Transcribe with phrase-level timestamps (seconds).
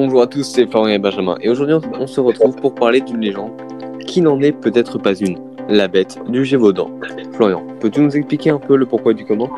[0.00, 3.20] Bonjour à tous, c'est Florian et Benjamin, et aujourd'hui on se retrouve pour parler d'une
[3.20, 3.50] légende
[4.06, 6.88] qui n'en est peut-être pas une, la bête du Gévaudan.
[7.32, 9.50] Florian, peux-tu nous expliquer un peu le pourquoi du comment?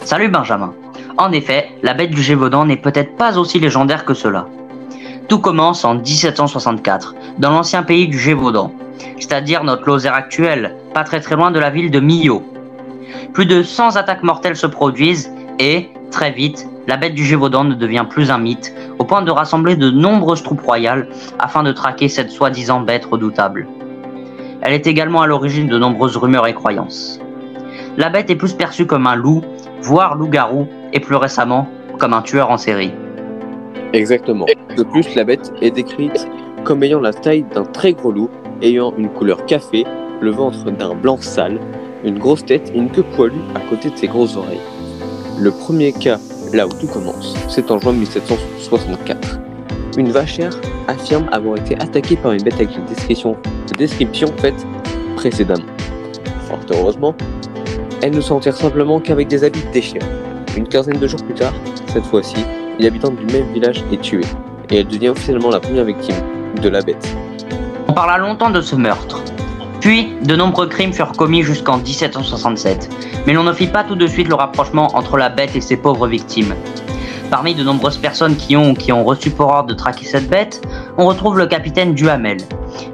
[0.00, 0.74] Salut Benjamin.
[1.16, 4.48] En effet, la bête du Gévaudan n'est peut-être pas aussi légendaire que cela.
[5.28, 8.72] Tout commence en 1764, dans l'ancien pays du Gévaudan,
[9.20, 12.42] c'est-à-dire notre Lozère actuelle, pas très très loin de la ville de Millau.
[13.32, 17.74] Plus de 100 attaques mortelles se produisent et, très vite, la bête du Gévaudan ne
[17.74, 21.08] devient plus un mythe, au point de rassembler de nombreuses troupes royales
[21.38, 23.66] afin de traquer cette soi-disant bête redoutable.
[24.62, 27.20] Elle est également à l'origine de nombreuses rumeurs et croyances.
[27.96, 29.42] La bête est plus perçue comme un loup,
[29.82, 31.68] voire loup-garou, et plus récemment
[31.98, 32.92] comme un tueur en série.
[33.92, 34.46] Exactement.
[34.76, 36.26] De plus, la bête est décrite
[36.64, 38.30] comme ayant la taille d'un très gros loup,
[38.62, 39.84] ayant une couleur café,
[40.20, 41.60] le ventre d'un blanc sale,
[42.04, 44.60] une grosse tête et une queue poilue à côté de ses grosses oreilles.
[45.38, 46.18] Le premier cas
[46.54, 49.40] là où tout commence, c'est en juin 1764.
[49.98, 53.36] Une vachère affirme avoir été attaquée par une bête avec une description,
[53.76, 54.66] description faite
[55.16, 55.64] précédemment.
[56.48, 57.14] Fort heureusement,
[58.02, 60.06] elle ne s'en tire simplement qu'avec des habits déchirés.
[60.56, 61.52] Une quinzaine de jours plus tard,
[61.92, 62.36] cette fois-ci,
[62.78, 64.24] une habitante du même village est tuée,
[64.70, 66.16] et elle devient officiellement la première victime
[66.62, 67.16] de la bête.
[67.88, 69.22] On parla longtemps de ce meurtre.
[69.84, 72.88] Puis, de nombreux crimes furent commis jusqu'en 1767,
[73.26, 75.76] mais l'on ne fit pas tout de suite le rapprochement entre la bête et ses
[75.76, 76.54] pauvres victimes.
[77.30, 80.66] Parmi de nombreuses personnes qui ont qui ont reçu pour ordre de traquer cette bête,
[80.96, 82.38] on retrouve le capitaine Duhamel,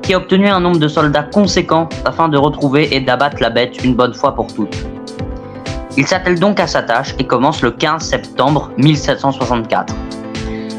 [0.02, 3.84] qui a obtenu un nombre de soldats conséquent afin de retrouver et d'abattre la bête
[3.84, 4.76] une bonne fois pour toutes.
[5.96, 9.94] Il s'attelle donc à sa tâche et commence le 15 septembre 1764.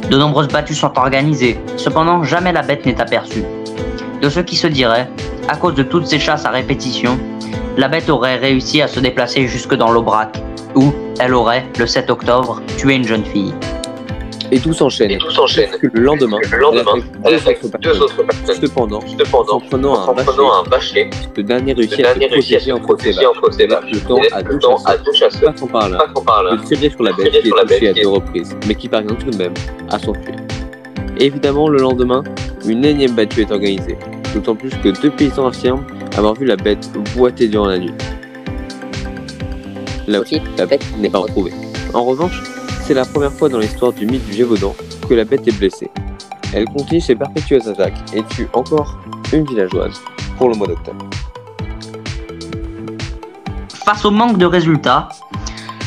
[0.09, 3.45] De nombreuses battues sont organisées, cependant jamais la bête n'est aperçue.
[4.21, 5.09] De ce qui se dirait,
[5.47, 7.17] à cause de toutes ces chasses à répétition,
[7.77, 10.37] la bête aurait réussi à se déplacer jusque dans l'Aubrac,
[10.75, 13.53] où elle aurait, le 7 octobre, tué une jeune fille.
[14.53, 15.17] Et tout s'enchaîne.
[15.93, 18.55] Le lendemain, le lendemain elle affecte deux, autres personnes.
[18.59, 23.19] Cependant, Cependant, en prenant un bâcher, le dernier réussit le à se protéger
[23.51, 23.91] ses vaches.
[23.91, 25.39] Le temps à deux chasseurs.
[25.39, 25.47] deux.
[25.53, 26.05] Passons par là.
[26.25, 26.57] Par là.
[26.57, 29.31] de tirer sur la bête qui est touchée à deux reprises, mais qui parvient tout
[29.31, 29.53] de même
[29.89, 30.35] à s'enfuir.
[31.17, 32.21] Évidemment, le lendemain,
[32.65, 33.97] une énième battue est organisée,
[34.33, 35.83] d'autant plus que deux paysans affirment
[36.17, 37.93] avoir vu la bête boiter durant la nuit.
[40.07, 41.53] Là aussi, la bête n'est pas retrouvée.
[41.93, 42.41] En revanche,
[42.83, 44.75] c'est la première fois dans l'histoire du mythe du Gévaudan
[45.07, 45.89] que la bête est blessée.
[46.53, 48.97] Elle continue ses perpétuelles attaques et tue encore
[49.31, 50.01] une villageoise
[50.37, 51.05] pour le mois d'octobre.
[53.85, 55.09] Face au manque de résultats,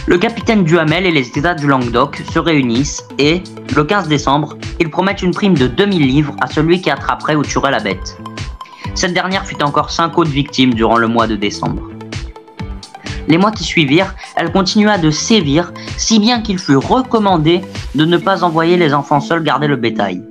[0.07, 3.43] le capitaine Duhamel et les États du Languedoc se réunissent et,
[3.75, 7.43] le 15 décembre, ils promettent une prime de 2000 livres à celui qui attraperait ou
[7.43, 8.19] tuerait la bête.
[8.95, 11.83] Cette dernière fut encore 5 autres victimes durant le mois de décembre.
[13.27, 17.63] Les mois qui suivirent, elle continua de sévir, si bien qu'il fut recommandé
[17.95, 20.23] de ne pas envoyer les enfants seuls garder le bétail.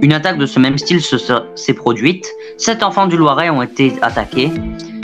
[0.00, 3.62] Une attaque de ce même style se- se- s'est produite, sept enfants du Loiret ont
[3.62, 4.50] été attaqués,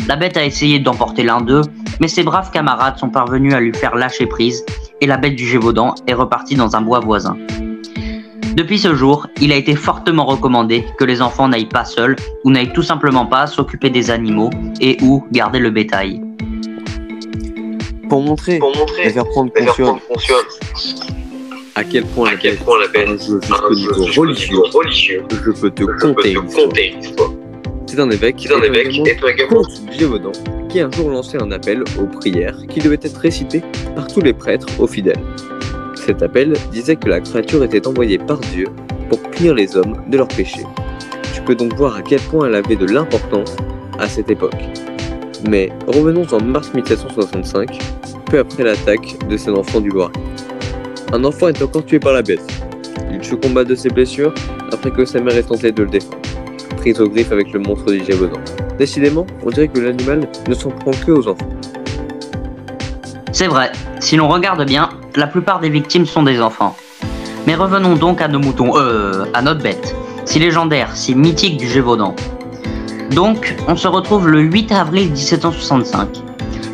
[0.09, 1.63] la bête a essayé d'emporter l'un d'eux,
[2.01, 4.65] mais ses braves camarades sont parvenus à lui faire lâcher prise
[5.01, 7.37] et la bête du Gévaudan est repartie dans un bois voisin.
[8.55, 12.53] Depuis ce jour, il a été fortement recommandé que les enfants n'aillent pas seuls ou
[12.53, 14.51] n'aillent tout simplement pas s'occuper des animaux
[14.81, 16.23] et ou garder le bétail.
[18.09, 21.05] Pour montrer Pour et montrer faire prendre et faire conscience prendre conscience
[21.75, 23.41] à quel point à la quel point la bête un jeu
[23.73, 25.25] jusqu'au un religieux, religieux.
[25.45, 27.31] je peux te Je une histoire.
[27.87, 30.31] C'est un évêque, C'est un et évêque et Gévaudan
[30.69, 33.63] qui un jour lançait un appel aux prières qui devait être récité
[33.97, 35.23] par tous les prêtres aux fidèles.
[36.05, 38.67] Cet appel disait que la créature était envoyée par Dieu
[39.09, 40.67] pour punir les hommes de leurs péchés.
[41.35, 43.57] Tu peux donc voir à quel point elle avait de l'importance
[43.99, 44.53] à cette époque.
[45.49, 47.79] Mais revenons en mars 1765,
[48.27, 50.13] peu après l'attaque de ces enfants du Loiret.
[51.13, 52.53] Un enfant est encore tué par la bête.
[53.11, 54.35] Il se combat de ses blessures
[54.73, 56.19] après que sa mère ait tenté de le défendre
[56.85, 58.41] prise au griffe avec le monstre du Gévaudan.
[58.77, 61.49] Décidément, on dirait que l'animal ne s'en prend que aux enfants.
[63.33, 66.77] C'est vrai, si l'on regarde bien, la plupart des victimes sont des enfants.
[67.47, 69.95] Mais revenons donc à nos moutons, euh, à notre bête,
[70.25, 72.15] si légendaire, si mythique du Gévaudan.
[73.13, 76.09] Donc, on se retrouve le 8 avril 1765.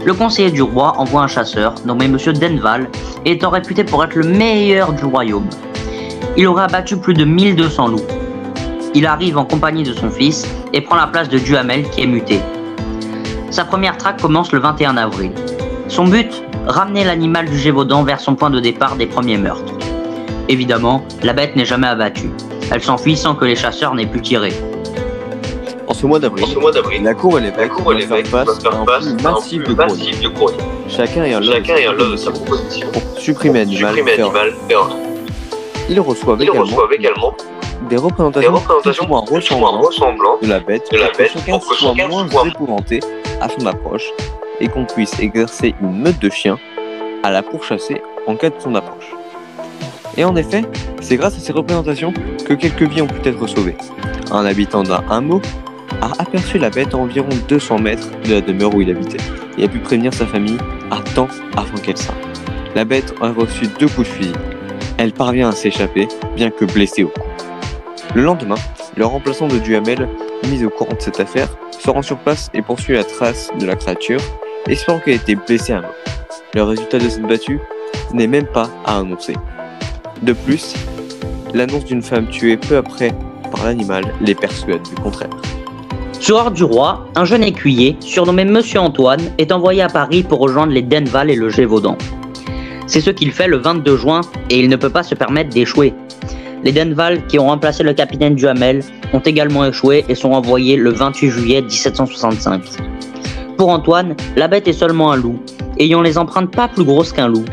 [0.05, 2.89] Le conseiller du roi envoie un chasseur nommé Monsieur Denval
[3.27, 5.49] étant réputé pour être le meilleur du royaume.
[6.37, 8.07] Il aurait abattu plus de 1200 loups.
[8.95, 12.07] Il arrive en compagnie de son fils et prend la place de Duhamel qui est
[12.07, 12.41] muté.
[13.51, 15.33] Sa première traque commence le 21 avril.
[15.89, 19.75] Son but Ramener l'animal du Gévaudan vers son point de départ des premiers meurtres.
[20.49, 22.31] Évidemment, la bête n'est jamais abattue.
[22.73, 24.53] Elle s'enfuit sans que les chasseurs n'aient pu tirer.
[25.87, 26.47] En ce mois d'avril,
[27.03, 27.73] la cour et l'évêque
[28.31, 29.87] doivent face à faire un face flux à un massif de flux courriers.
[30.07, 30.57] massif de courriers.
[30.89, 31.41] Chacun est à
[31.93, 34.93] l'heure de sa proposition pour supprimer l'animal féroce.
[35.89, 37.35] Ils reçoivent, également,
[37.89, 41.13] des représentations, représentations plus ou moins moins ressemblantes ressemblantes de la bête, de la pour
[41.17, 43.01] que bête, chacun pour que soit chacun moins soit- épouvanté
[43.41, 44.05] à son approche
[44.61, 46.59] et qu'on puisse exercer une meute de chiens
[47.23, 49.13] à la pourchasser en cas de son approche.
[50.17, 50.65] Et en effet,
[51.01, 52.13] c'est grâce à ces représentations
[52.47, 53.77] que quelques vies ont pu être sauvées.
[54.31, 55.41] Un habitant d'un hameau
[56.01, 59.23] a aperçu la bête à environ 200 mètres de la demeure où il habitait
[59.59, 60.59] et a pu prévenir sa famille
[60.91, 62.25] à temps avant qu'elle s'arrête.
[62.75, 64.33] La bête a reçu deux coups de fusil.
[64.99, 66.07] Elle parvient à s'échapper,
[66.37, 67.29] bien que blessée au cou.
[68.15, 68.57] Le lendemain,
[68.97, 70.09] le remplaçant de Duhamel,
[70.49, 73.67] mis au courant de cette affaire, se rend sur place et poursuit la trace de
[73.67, 74.21] la créature,
[74.69, 75.95] espérant qu'elle ait été blessée à mort.
[76.55, 77.61] Le résultat de cette battue
[78.13, 79.35] n'est même pas à annoncer.
[80.23, 80.75] De plus,
[81.55, 83.13] l'annonce d'une femme tuée peu après
[83.51, 85.31] par l'animal les persuade du contraire.
[86.31, 90.73] Ordre du roi, un jeune écuyer, surnommé Monsieur Antoine, est envoyé à Paris pour rejoindre
[90.73, 91.99] les Denval et le Gévaudan.
[92.87, 95.93] C'est ce qu'il fait le 22 juin et il ne peut pas se permettre d'échouer.
[96.63, 100.91] Les Denval, qui ont remplacé le capitaine Duhamel, ont également échoué et sont envoyés le
[100.91, 102.63] 28 juillet 1765.
[103.61, 105.39] Pour Antoine, la bête est seulement un loup,
[105.79, 107.45] ayant les empreintes pas plus grosses qu'un loup.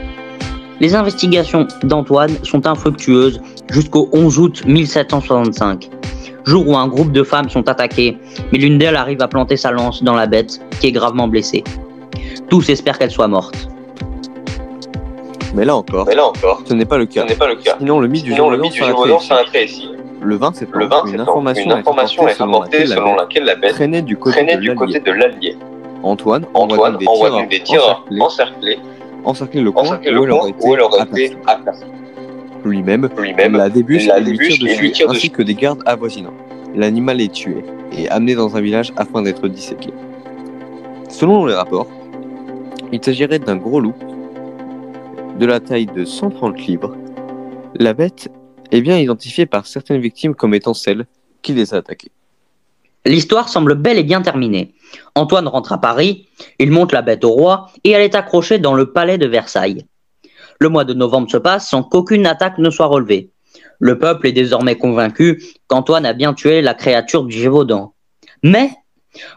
[0.80, 5.89] Les investigations d'Antoine sont infructueuses jusqu'au 11 août 1765,
[6.45, 8.18] jour où un groupe de femmes sont attaquées,
[8.54, 11.65] mais l'une d'elles arrive à planter sa lance dans la bête, qui est gravement blessée.
[12.50, 13.68] Tous espèrent qu'elle soit morte.
[15.56, 17.25] Mais là encore, Mais là encore, ce n'est pas le ce cas.
[17.25, 17.75] n'est pas le cas.
[17.80, 19.89] Sinon, le mythe du Sinon, le mythe du s'arrêterait ici.
[20.21, 23.71] Le 20 septembre, Le 20 une information, une information est rapportée selon laquelle la bête
[23.74, 25.57] traînait du côté traînait de l'Allier.
[26.03, 28.79] Antoine envoie Antoine envoie des tireurs encerclés,
[29.23, 31.85] encerclés, le coin où le elle aurait été aperçue.
[32.65, 35.81] Lui-même Lui-même, la débute et lui débute tire et lui dessus, ainsi que des gardes
[35.85, 36.33] avoisinants.
[36.75, 37.63] L'animal est tué
[37.97, 39.89] et amené dans un village afin d'être disséqué.
[41.09, 41.88] Selon les rapports,
[42.91, 43.93] il s'agirait d'un gros loup
[45.39, 46.95] de la taille de 130 livres.
[47.75, 48.29] La bête
[48.71, 51.05] est bien identifiée par certaines victimes comme étant celle
[51.41, 52.11] qui les a attaquées.
[53.05, 54.73] L'histoire semble bel et bien terminée.
[55.16, 56.28] Antoine rentre à Paris,
[56.60, 59.86] il monte la bête au roi et elle est accrochée dans le palais de Versailles.
[60.60, 63.31] Le mois de novembre se passe sans qu'aucune attaque ne soit relevée.
[63.80, 67.94] Le peuple est désormais convaincu qu'Antoine a bien tué la créature du Gévaudan.
[68.44, 68.72] Mais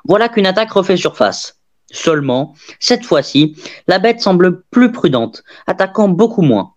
[0.04, 1.58] voilà qu'une attaque refait surface.
[1.92, 3.56] Seulement, cette fois-ci,
[3.88, 6.74] la bête semble plus prudente, attaquant beaucoup moins.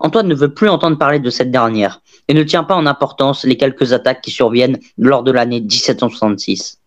[0.00, 3.44] Antoine ne veut plus entendre parler de cette dernière et ne tient pas en importance
[3.44, 6.77] les quelques attaques qui surviennent lors de l'année 1766.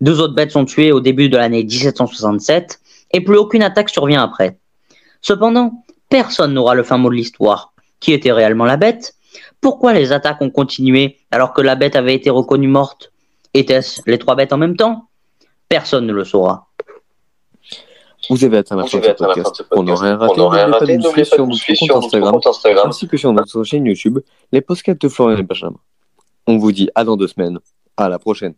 [0.00, 2.80] Deux autres bêtes sont tuées au début de l'année 1767
[3.12, 4.58] et plus aucune attaque survient après.
[5.20, 7.72] Cependant, personne n'aura le fin mot de l'histoire.
[8.00, 9.14] Qui était réellement la bête?
[9.60, 13.12] Pourquoi les attaques ont continué alors que la bête avait été reconnue morte?
[13.52, 15.08] Étaient-ce les trois bêtes en même temps?
[15.68, 16.68] Personne ne le saura.
[18.28, 19.64] Vous avez atteint la fin de ce podcast.
[19.68, 23.32] rater, ne rien n'oubliez pas de nous suivre sur notre compte Instagram ainsi que sur
[23.32, 24.20] notre chaîne YouTube,
[24.52, 25.78] les podcasts de Florian et Benjamin.
[26.46, 27.58] On vous dit à dans deux semaines.
[27.96, 28.54] À la prochaine.